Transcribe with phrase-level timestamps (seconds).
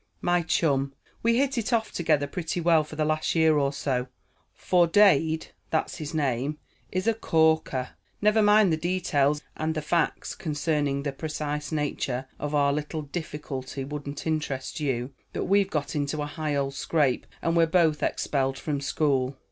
[0.19, 0.93] "My chum.
[1.21, 4.07] We hit it off together pretty well for the last year or so;
[4.51, 6.57] for Dade that's his name
[6.91, 7.91] is a corker.
[8.19, 13.83] Never mind the details, and the facts concerning the precise nature of our little difficulty
[13.83, 18.57] wouldn't interest you; but we got into a high old scrape, and were both expelled
[18.57, 19.37] from school.